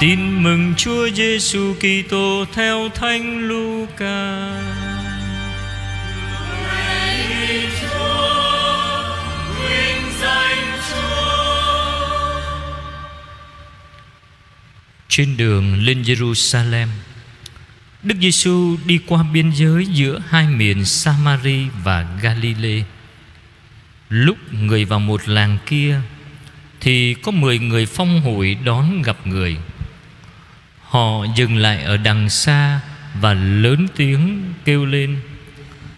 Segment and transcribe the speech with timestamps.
[0.00, 4.48] Tin mừng Chúa Giêsu Kitô theo Thánh Luca.
[15.08, 16.86] Trên đường lên Jerusalem,
[18.02, 22.84] Đức Giêsu đi qua biên giới giữa hai miền Samari và Galilee.
[24.08, 26.00] Lúc người vào một làng kia
[26.80, 29.56] thì có mười người phong hủi đón gặp người
[30.88, 32.80] Họ dừng lại ở đằng xa
[33.20, 35.16] Và lớn tiếng kêu lên,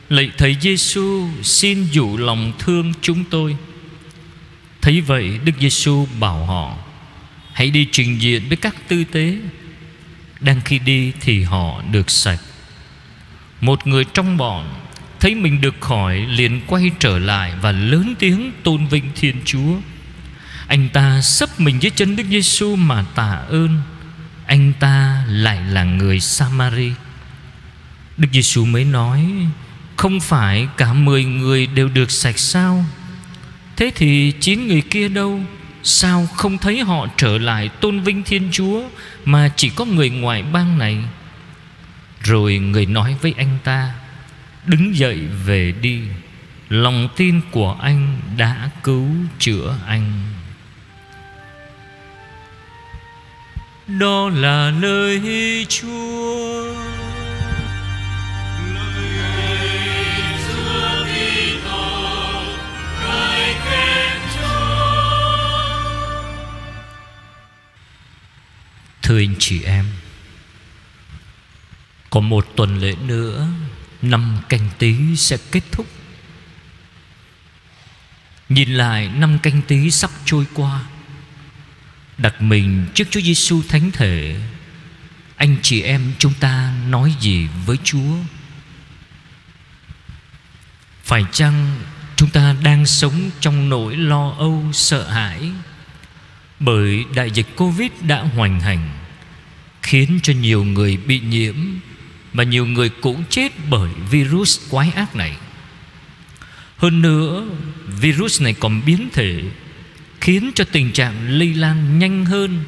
[0.09, 3.57] Lạy Thầy Giêsu xin dụ lòng thương chúng tôi.
[4.81, 6.77] Thấy vậy, Đức Giêsu bảo họ,
[7.53, 9.37] Hãy đi trình diện với các tư tế.
[10.41, 12.41] Đang khi đi thì họ được sạch.
[13.61, 14.75] Một người trong bọn
[15.21, 19.77] Thấy mình được khỏi liền quay trở lại Và lớn tiếng tôn vinh Thiên Chúa.
[20.67, 23.81] Anh ta sấp mình dưới chân Đức Giêsu mà tạ ơn
[24.51, 26.93] anh ta lại là người Samari.
[28.17, 29.25] Đức Giêsu mới nói,
[29.97, 32.85] Không phải cả mười người đều được sạch sao?
[33.77, 35.41] Thế thì chín người kia đâu?
[35.83, 38.83] Sao không thấy họ trở lại tôn vinh Thiên Chúa
[39.25, 40.99] Mà chỉ có người ngoại bang này?
[42.21, 43.95] Rồi người nói với anh ta,
[44.67, 46.01] Đứng dậy về đi,
[46.69, 49.09] Lòng tin của anh đã cứu
[49.39, 50.23] chữa anh.
[53.99, 55.21] Đó là lời
[55.69, 56.75] Chúa.
[69.03, 69.85] Thưa anh chị em,
[72.11, 73.49] có một tuần lễ nữa,
[74.03, 75.87] Năm canh tí sẽ kết thúc
[78.49, 80.85] Nhìn lại năm canh tí sắp trôi qua
[82.23, 84.37] đặt mình trước Chúa Giêsu thánh thể
[85.37, 88.17] anh chị em chúng ta nói gì với Chúa
[91.05, 91.81] phải chăng
[92.17, 95.51] chúng ta đang sống trong nỗi lo âu sợ hãi
[96.61, 98.91] bởi đại dịch Covid đã hoành hành
[99.83, 101.55] khiến cho nhiều người bị nhiễm
[102.33, 105.37] mà nhiều người cũng chết bởi virus quái ác này.
[106.77, 107.47] Hơn nữa,
[107.87, 109.43] virus này còn biến thể
[110.21, 112.65] khiến cho tình trạng lây lan nhanh hơn.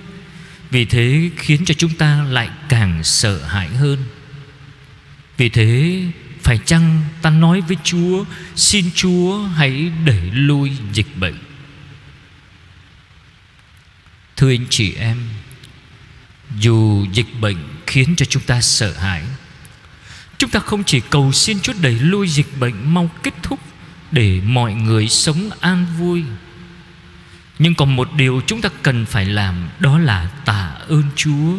[0.71, 3.99] Vì thế khiến cho chúng ta lại càng sợ hãi hơn.
[5.37, 6.03] Vì thế,
[6.43, 8.25] phải chăng ta nói với chúa,
[8.57, 11.39] xin chúa hãy đẩy lui dịch bệnh.
[14.37, 15.19] Thưa anh chị em,
[16.59, 19.23] dù dịch bệnh khiến cho chúng ta sợ hãi,
[20.39, 23.59] chúng ta không chỉ cầu xin chúa đẩy lui dịch bệnh mau kết thúc
[24.11, 26.23] để mọi người sống an vui
[27.63, 31.57] nhưng còn một điều chúng ta cần phải làm, Đó là tạ ơn Chúa.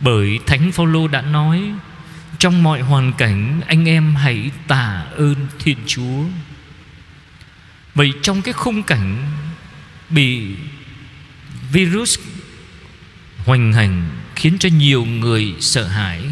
[0.00, 1.62] Bởi Thánh Phaolô đã nói,
[2.38, 6.24] Trong mọi hoàn cảnh, Anh em hãy tạ ơn Thiên Chúa.
[7.94, 9.16] Vậy trong cái khung cảnh
[10.10, 10.46] Bị
[11.72, 12.18] virus
[13.38, 16.22] hoành hành Khiến cho nhiều người sợ hãi,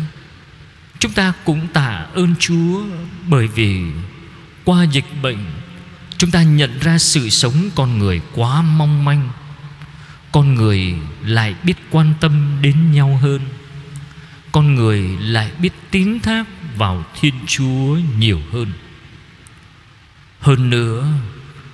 [0.99, 2.83] Chúng ta cũng tạ ơn Chúa
[3.27, 3.83] Bởi vì
[4.65, 5.45] qua dịch bệnh
[6.19, 9.31] Chúng ta nhận ra sự sống con người quá mong manh.
[10.33, 13.41] Con người lại biết quan tâm đến nhau hơn.
[14.53, 16.45] Con người lại biết tín thác
[16.77, 18.73] vào Thiên Chúa nhiều hơn.
[20.41, 21.07] Hơn nữa,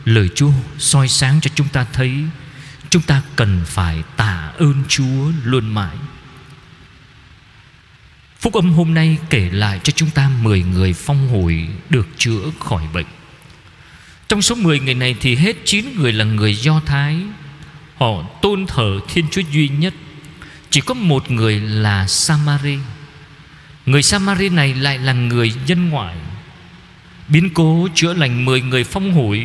[0.05, 2.25] Lời Chúa soi sáng cho chúng ta thấy,
[2.95, 5.97] Chúng ta cần phải tạ ơn Chúa luôn mãi.
[8.41, 12.51] Phúc âm hôm nay kể lại cho chúng ta 10 người phong hồi được chữa
[12.61, 13.07] khỏi bệnh
[14.29, 17.17] trong số 10 người này thì hết 9 người là người Do Thái.
[17.97, 19.95] Họ tôn thờ Thiên Chúa duy nhất.
[20.71, 22.79] Chỉ có một người là Samari.
[23.87, 26.17] Người Samari này lại là người dân ngoại.
[27.29, 29.45] Biến cố chữa lành 10 người phong hủi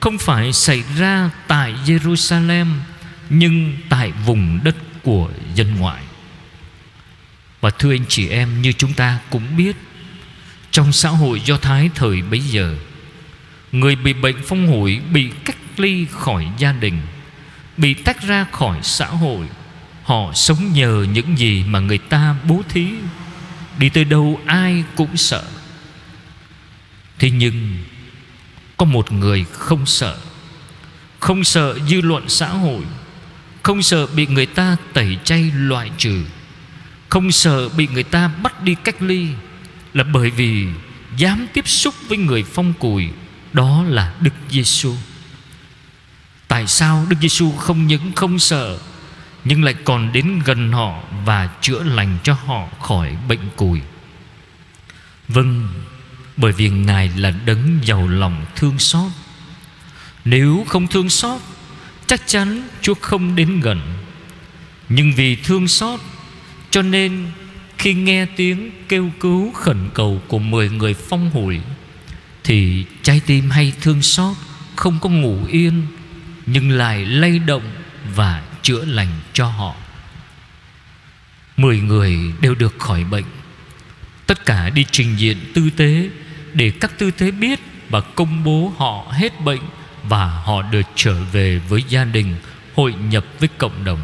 [0.00, 2.66] Không phải xảy ra tại Jerusalem,
[3.30, 6.02] Nhưng tại vùng đất của dân ngoại.
[7.60, 9.76] Và thưa anh chị em, như chúng ta cũng biết,
[10.70, 12.76] Trong xã hội Do Thái thời bấy giờ
[13.74, 16.98] Người bị bệnh phong hủi Bị cách ly khỏi gia đình,
[17.76, 19.46] Bị tách ra khỏi xã hội,
[20.02, 22.88] Họ sống nhờ những gì mà người ta bố thí.
[23.78, 25.44] Đi tới đâu ai cũng sợ.
[27.18, 27.78] Thế nhưng,
[28.76, 30.18] Có một người không sợ.
[31.20, 32.82] Không sợ dư luận xã hội,
[33.62, 36.24] Không sợ bị người ta tẩy chay loại trừ,
[37.08, 39.28] Không sợ bị người ta bắt đi cách ly
[39.94, 40.66] Là bởi vì
[41.16, 43.08] Dám tiếp xúc với người phong cùi
[43.54, 44.94] đó là Đức Giêsu.
[46.48, 48.78] Tại sao Đức Giêsu không những không sợ,
[49.44, 53.80] Nhưng lại còn đến gần họ Và chữa lành cho họ khỏi bệnh cùi?
[55.28, 55.68] Vâng
[56.36, 59.12] Bởi vì Ngài là đấng giàu lòng thương xót.
[60.24, 61.40] Nếu không thương xót,
[62.06, 63.80] Chắc chắn Chúa không đến gần.
[64.88, 66.00] Nhưng vì thương xót,
[66.70, 67.26] Cho nên
[67.78, 71.60] khi nghe tiếng kêu cứu khẩn cầu Của mười người phong hủi
[72.44, 74.36] thì trái tim hay thương xót
[74.76, 75.86] Không có ngủ yên,
[76.46, 77.72] Nhưng lại lay động
[78.14, 79.74] Và chữa lành cho họ.
[81.56, 83.24] Mười người đều được khỏi bệnh.
[84.26, 86.10] Tất cả đi trình diện tư tế
[86.52, 89.62] Để các tư tế biết Và công bố họ hết bệnh
[90.02, 92.36] Và họ được trở về với gia đình,
[92.74, 94.00] Hội nhập với cộng đồng.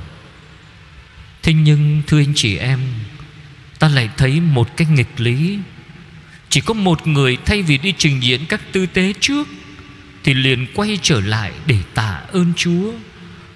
[1.43, 2.81] Thế nhưng, thưa anh chị em,
[3.79, 5.59] Ta lại thấy một cái nghịch lý.
[6.51, 9.49] Chỉ có một người thay vì đi trình diễn các tư tế trước,
[10.25, 12.93] Thì liền quay trở lại để tạ ơn Chúa.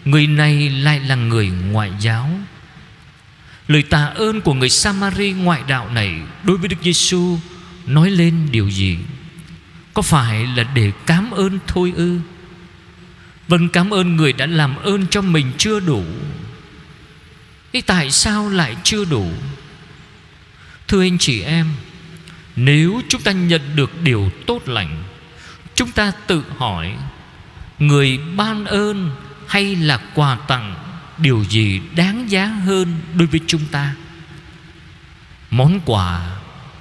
[0.05, 2.31] Người này lại là người ngoại giáo.
[3.69, 7.38] Lời tạ ơn của người Samari ngoại đạo này Đối với Đức Giêsu
[7.87, 8.99] Nói lên điều gì?
[9.94, 12.19] Có phải là để cảm ơn thôi ư?
[13.49, 16.05] Vâng cảm ơn người đã làm ơn cho mình chưa đủ.
[17.73, 19.29] Thế tại sao lại chưa đủ?
[20.88, 21.67] Thưa anh chị em
[22.56, 25.02] nếu chúng ta nhận được điều tốt lành,
[25.74, 26.96] Chúng ta tự hỏi,
[27.78, 29.10] Người ban ơn
[29.46, 30.74] hay là quà tặng
[31.18, 33.94] điều gì đáng giá hơn đối với chúng ta?
[35.50, 36.36] Món quà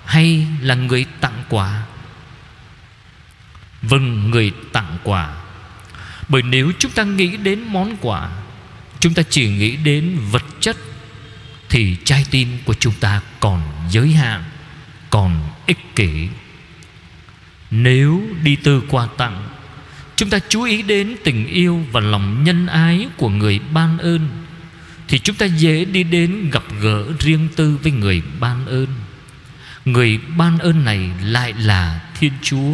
[0.05, 1.83] hay là người tặng quà?
[3.81, 5.33] Vâng người tặng quà.
[6.29, 8.29] Bởi nếu chúng ta nghĩ đến món quà,
[8.99, 10.77] chúng ta chỉ nghĩ đến vật chất,
[11.69, 14.43] thì trái tim của chúng ta còn giới hạn
[15.13, 16.27] còn ích kỷ.
[17.71, 19.49] Nếu đi từ quà tặng
[20.15, 24.29] Chúng ta chú ý đến tình yêu và lòng nhân ái của người ban ơn
[25.07, 28.87] Thì chúng ta dễ đi đến gặp gỡ riêng tư với người ban ơn.
[29.85, 32.73] Người ban ơn này lại là Thiên Chúa.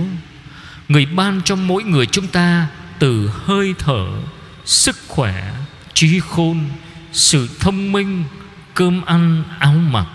[0.90, 2.68] Người ban cho mỗi người chúng ta
[3.00, 4.08] Từ hơi thở,
[4.66, 5.52] sức khỏe,
[5.94, 6.70] trí khôn,
[7.12, 8.24] sự thông minh,
[8.74, 10.08] cơm ăn, áo mặc,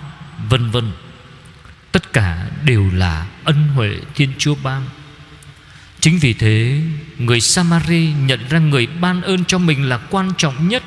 [0.49, 0.93] vân vân.
[1.95, 4.83] Tất cả đều là ân huệ Thiên Chúa ban.
[6.01, 6.81] Chính vì thế,
[7.19, 10.83] Người Samari nhận ra người ban ơn cho mình là quan trọng nhất,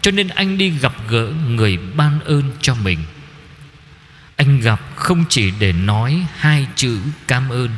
[0.00, 2.98] Cho nên anh đi gặp gỡ người ban ơn cho mình.
[4.36, 7.70] Anh gặp không chỉ để nói hai chữ cảm ơn,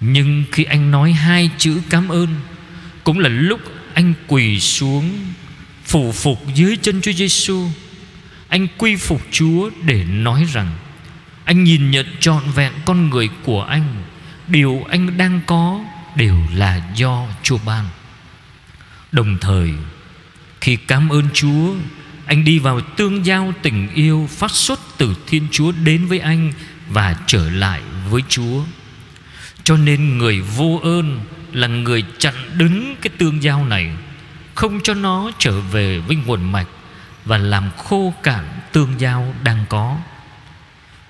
[0.00, 2.28] Nhưng khi anh nói hai chữ cảm ơn,
[3.04, 3.60] Cũng là lúc
[3.94, 5.18] anh quỳ xuống,
[5.84, 7.70] Phủ phục dưới chân Chúa Giêsu
[8.48, 10.70] Anh quy phục Chúa để nói rằng
[11.44, 13.94] anh nhìn nhận trọn vẹn con người của anh.
[14.48, 15.80] Điều anh đang có
[16.16, 17.84] Đều là do Chúa ban.
[19.12, 19.72] Đồng thời,
[20.60, 21.74] Khi cảm ơn Chúa,
[22.26, 26.52] Anh đi vào tương giao tình yêu Phát xuất từ Thiên Chúa đến với anh
[26.88, 28.64] Và trở lại với Chúa.
[29.64, 31.20] Cho nên người vô ơn
[31.52, 33.90] Là người chặn đứng cái tương giao này,
[34.54, 36.68] Không cho nó trở về với nguồn mạch
[37.24, 39.96] Và làm khô cạn tương giao đang có.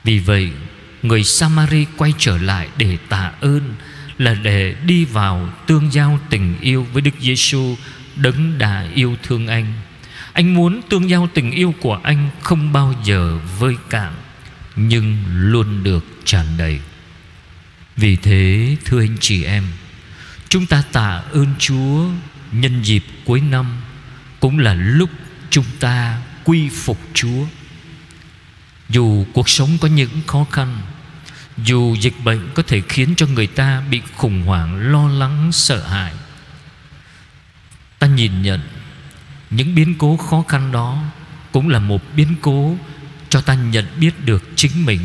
[0.04, 0.50] Vì vậy,
[1.02, 3.74] Người Samari quay trở lại để tạ ơn
[4.18, 7.76] Là để đi vào tương giao tình yêu với Đức Giêsu
[8.16, 9.72] Đấng đã yêu thương anh.
[10.32, 14.12] Anh muốn tương giao tình yêu của anh Không bao giờ vơi cạn,
[14.76, 16.80] Nhưng luôn được tràn đầy.
[17.96, 19.64] Vì thế, thưa anh chị em,
[20.48, 22.04] Chúng ta tạ ơn Chúa
[22.52, 23.66] Nhân dịp cuối năm
[24.40, 25.10] Cũng là lúc
[25.50, 27.44] chúng ta quy phục Chúa
[28.92, 30.78] dù cuộc sống có những khó khăn,
[31.58, 35.88] dù dịch bệnh có thể khiến cho người ta bị khủng hoảng, lo lắng, sợ
[35.88, 36.12] hãi,
[37.98, 38.60] ta nhìn nhận
[39.50, 41.02] những biến cố khó khăn đó
[41.52, 42.76] cũng là một biến cố
[43.28, 45.00] cho ta nhận biết được chính mình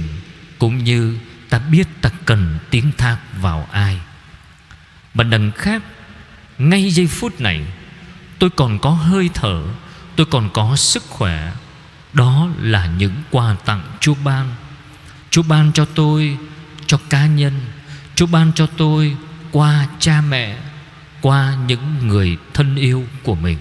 [0.60, 1.18] cũng như
[1.50, 3.98] ta biết ta cần tiếng thác vào ai.
[5.14, 5.84] Mà đằng khác,
[6.58, 7.62] ngay giây phút này,
[8.40, 9.64] tôi còn có hơi thở,
[10.16, 11.52] tôi còn có sức khỏe
[12.18, 14.56] đó là những quà tặng chúa ban.
[15.30, 16.38] Chúa ban cho tôi,
[16.88, 17.54] Cho cá nhân.
[18.16, 19.18] Chúa ban cho tôi
[19.52, 20.58] Qua cha mẹ,
[21.22, 23.58] Qua những người thân yêu của mình.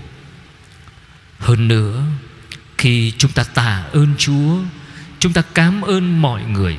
[1.38, 2.02] Hơn nữa,
[2.78, 4.58] Khi chúng ta tạ ơn Chúa,
[5.18, 6.76] Chúng ta cảm ơn mọi người.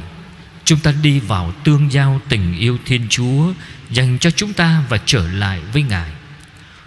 [0.65, 3.53] Chúng ta đi vào tương giao tình yêu Thiên Chúa
[3.89, 6.11] Dành cho chúng ta và trở lại với Ngài.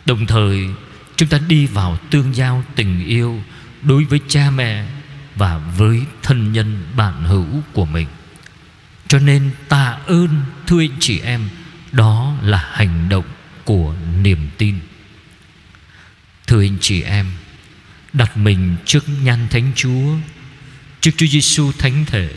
[0.07, 0.69] Đồng thời,
[1.17, 3.43] Chúng ta đi vào tương giao tình yêu
[3.83, 4.87] Đối với cha mẹ
[5.37, 8.07] và với thân nhân bạn hữu của mình.
[9.09, 11.49] Cho nên tạ ơn thưa anh chị em
[11.93, 13.25] đó là hành động
[13.65, 14.79] của niềm tin.
[16.47, 17.27] Thưa anh chị em
[18.13, 20.17] đặt mình trước nhan thánh Chúa,
[21.01, 22.31] trước Chúa Giêsu thánh thể,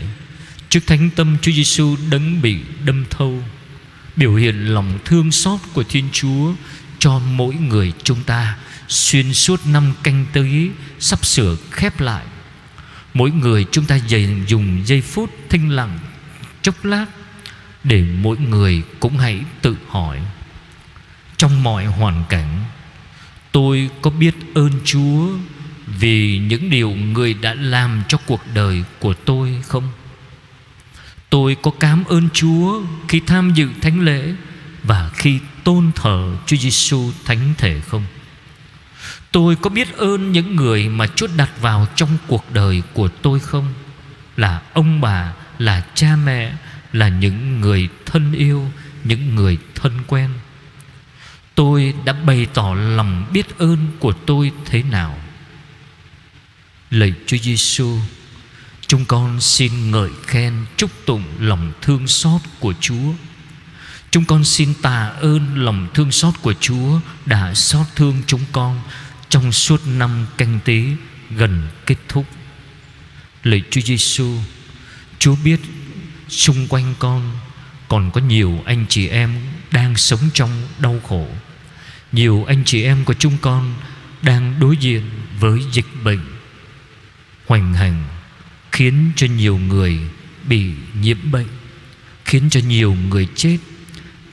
[0.69, 3.43] trước thánh tâm Chúa Giêsu đấng bị đâm thâu,
[4.15, 6.53] biểu hiện lòng thương xót của Thiên Chúa
[7.00, 8.57] cho mỗi người chúng ta
[8.88, 12.25] xuyên suốt năm canh tới sắp sửa khép lại.
[13.13, 16.00] Mỗi người chúng ta dành dùng giây phút thinh lặng,
[16.62, 17.06] chốc lát,
[17.84, 20.20] để mỗi người cũng hãy tự hỏi
[21.38, 22.66] trong mọi hoàn cảnh,
[23.52, 25.30] tôi có biết ơn Chúa
[26.00, 29.92] vì những điều người đã làm cho cuộc đời của tôi không?
[31.30, 34.34] Tôi có cảm ơn Chúa khi tham dự thánh lễ
[34.84, 38.06] và khi tôn thờ Chúa Giêsu thánh thể không?
[39.34, 43.40] Tôi có biết ơn những người mà Chúa đặt vào trong cuộc đời của tôi
[43.40, 43.74] không?
[44.38, 46.54] Là ông bà, là cha mẹ,
[46.92, 48.72] là những người thân yêu,
[49.04, 50.30] những người thân quen.
[51.56, 55.18] Tôi đã bày tỏ lòng biết ơn của tôi thế nào?
[56.92, 57.98] Lạy Chúa Giêsu,
[58.88, 63.13] chúng con xin ngợi khen chúc tụng lòng thương xót của Chúa.
[64.12, 68.82] Chúng con xin tạ ơn lòng thương xót của Chúa đã xót thương chúng con
[69.34, 70.84] trong suốt năm canh tí
[71.36, 72.25] gần kết thúc.
[73.44, 74.38] Lạy Chúa Giêsu,
[75.20, 75.60] Chúa biết
[76.30, 77.32] xung quanh con
[77.88, 79.36] còn có nhiều anh chị em
[79.72, 80.50] đang sống trong
[80.80, 81.28] đau khổ.
[82.12, 83.74] Nhiều anh chị em của chúng con
[84.22, 85.04] đang đối diện
[85.40, 86.22] với dịch bệnh
[87.46, 88.04] hoành hành
[88.72, 90.00] khiến cho nhiều người
[90.48, 90.72] bị
[91.02, 91.48] nhiễm bệnh,
[92.25, 93.58] khiến cho nhiều người chết,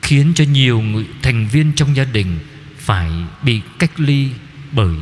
[0.02, 2.38] khiến cho nhiều người, thành viên trong gia đình
[2.78, 3.10] phải
[3.42, 4.28] bị cách ly
[4.72, 4.94] bởi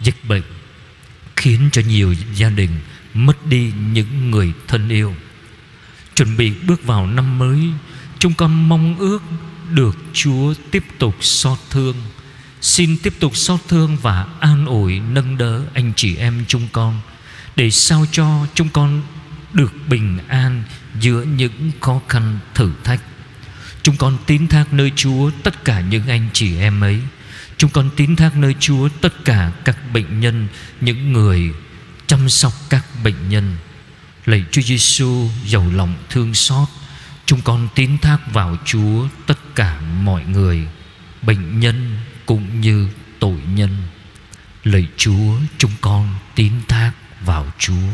[0.00, 0.42] dịch bệnh,
[1.36, 2.70] khiến cho nhiều gia đình
[3.14, 5.14] mất đi những người thân yêu.
[6.14, 7.60] Chuẩn bị bước vào năm mới,
[8.18, 9.22] chúng con mong ước
[9.70, 11.96] được chúa tiếp tục xót thương.
[12.60, 17.00] Xin tiếp tục xót thương và an ủi nâng đỡ anh chị em chúng con,
[17.56, 19.02] để sao cho chúng con
[19.52, 20.62] được bình an
[21.00, 23.00] giữa những khó khăn thử thách.
[23.82, 27.00] Chúng con tín thác nơi chúa tất cả những anh chị em ấy.
[27.60, 30.48] Chúng con tín thác nơi Chúa tất cả các bệnh nhân,
[30.80, 31.50] những người
[32.06, 33.56] chăm sóc các bệnh nhân.
[34.26, 36.68] Lạy Chúa Giêsu giàu lòng thương xót,
[37.26, 40.68] chúng con tín thác vào Chúa tất cả mọi người,
[41.22, 42.88] bệnh nhân cũng như
[43.18, 43.76] tội nhân.
[44.64, 46.92] Lạy Chúa, chúng con tín thác
[47.24, 47.90] vào Chúa.